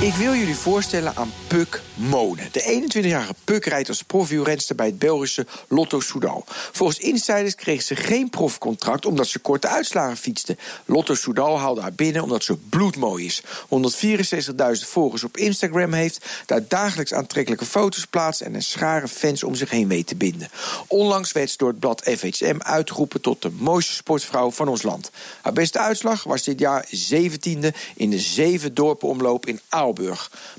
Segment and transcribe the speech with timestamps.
[0.00, 2.42] Ik wil jullie voorstellen aan Puk Mone.
[2.52, 6.44] De 21-jarige Puk rijdt als profielrenster bij het Belgische Lotto Soudal.
[6.46, 10.56] Volgens insiders kreeg ze geen profcontract omdat ze korte uitslagen fietste.
[10.84, 13.42] Lotto Soudal haalde haar binnen omdat ze bloedmooi is.
[13.42, 19.54] 164.000 volgers op Instagram heeft, daar dagelijks aantrekkelijke foto's plaatst en een schare fans om
[19.54, 20.48] zich heen weet te binden.
[20.86, 25.10] Onlangs werd ze door het blad FHM uitgeroepen tot de mooiste sportvrouw van ons land.
[25.40, 29.60] Haar beste uitslag was dit jaar 17e in de zeven dorpen omloop in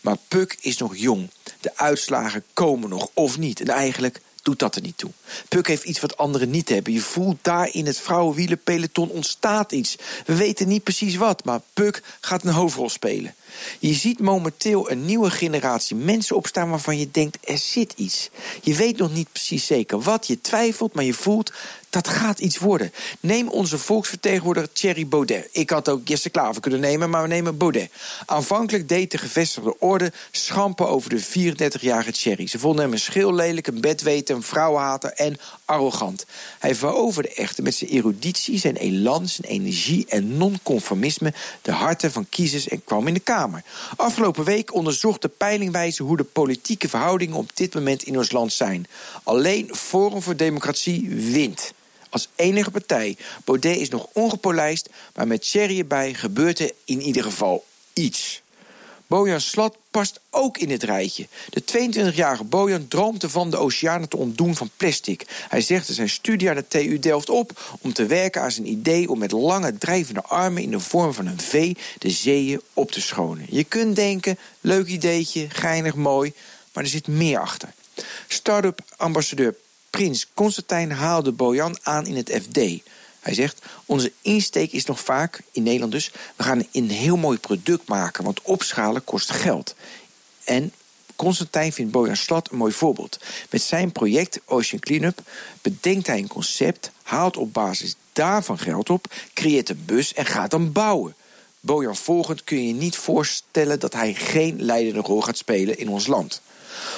[0.00, 1.30] Maar Puk is nog jong.
[1.60, 3.60] De uitslagen komen nog, of niet.
[3.60, 5.10] En eigenlijk doet dat er niet toe.
[5.48, 6.92] Puk heeft iets wat anderen niet hebben.
[6.92, 9.96] Je voelt daar in het vrouwenwielenpeloton ontstaat iets.
[10.26, 13.34] We weten niet precies wat, maar Puk gaat een hoofdrol spelen.
[13.78, 18.30] Je ziet momenteel een nieuwe generatie mensen opstaan waarvan je denkt er zit iets.
[18.62, 21.52] Je weet nog niet precies zeker wat, je twijfelt, maar je voelt
[21.90, 22.92] dat gaat iets worden.
[23.20, 25.48] Neem onze volksvertegenwoordiger Thierry Baudet.
[25.52, 27.90] Ik had ook Jesse Klaver kunnen nemen, maar we nemen Baudet.
[28.26, 32.46] Aanvankelijk deed de gevestigde orde schampen over de 34-jarige Thierry.
[32.46, 36.26] Ze vonden hem een schil lelijk, een bedweter, een vrouwenhater en arrogant.
[36.58, 42.26] Hij veroverde echter met zijn eruditie, zijn elan, zijn energie en non-conformisme de harten van
[42.28, 43.37] kiezers en kwam in de Kamer.
[43.96, 48.52] Afgelopen week onderzocht de peilingwijze hoe de politieke verhoudingen op dit moment in ons land
[48.52, 48.86] zijn.
[49.22, 51.72] Alleen Forum voor Democratie wint
[52.10, 53.16] als enige partij.
[53.44, 58.42] Baudet is nog ongepolijst, maar met Thierry erbij gebeurt er in ieder geval iets.
[59.08, 61.26] Bojan Slat past ook in het rijtje.
[61.50, 65.26] De 22-jarige Bojan droomt ervan de oceanen te ontdoen van plastic.
[65.48, 68.66] Hij zegt er zijn studie aan de TU Delft op om te werken aan zijn
[68.66, 72.90] idee om met lange drijvende armen in de vorm van een V de zeeën op
[72.90, 73.46] te schonen.
[73.50, 76.32] Je kunt denken, leuk ideetje, geinig, mooi,
[76.72, 77.72] maar er zit meer achter.
[78.26, 79.54] Startup ambassadeur
[79.90, 82.58] Prins Constantijn haalde Bojan aan in het FD.
[83.20, 87.38] Hij zegt: Onze insteek is nog vaak, in Nederland dus, we gaan een heel mooi
[87.38, 89.74] product maken, want opschalen kost geld.
[90.44, 90.72] En
[91.16, 93.20] Constantijn vindt Bojan Slat een mooi voorbeeld.
[93.50, 95.20] Met zijn project Ocean Cleanup
[95.62, 100.50] bedenkt hij een concept, haalt op basis daarvan geld op, creëert een bus en gaat
[100.50, 101.14] dan bouwen.
[101.60, 106.06] Bojan volgend kun je niet voorstellen dat hij geen leidende rol gaat spelen in ons
[106.06, 106.40] land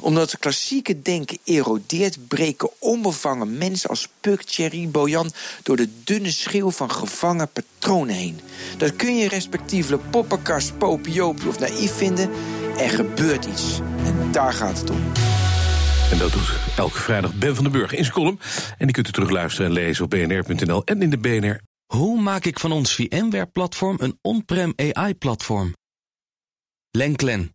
[0.00, 5.32] omdat het klassieke denken erodeert, breken onbevangen mensen als Puk, Thierry, Bojan
[5.62, 8.40] door de dunne schil van gevangen patronen heen.
[8.76, 12.30] Dat kun je respectievelijk poppenkast, popiopie of naïef vinden.
[12.78, 13.80] Er gebeurt iets.
[14.04, 15.12] En daar gaat het om.
[16.10, 18.38] En dat doet elke vrijdag Ben van den Burg in zijn column.
[18.78, 21.60] En die kunt u terugluisteren en lezen op bnr.nl en in de BNR.
[21.86, 25.74] Hoe maak ik van ons VMware-platform een on-prem AI-platform?
[26.90, 27.54] Lenklen,